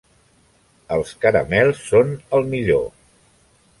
[0.95, 2.85] Els caramels són el millor.